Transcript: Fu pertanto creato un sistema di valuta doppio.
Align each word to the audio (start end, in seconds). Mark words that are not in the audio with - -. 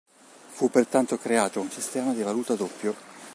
Fu 0.49 0.71
pertanto 0.71 1.19
creato 1.19 1.61
un 1.61 1.69
sistema 1.69 2.11
di 2.11 2.23
valuta 2.23 2.55
doppio. 2.55 2.95